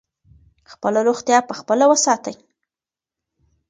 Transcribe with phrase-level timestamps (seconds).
[0.71, 2.35] خپله روغتیا په خپله وساتئ.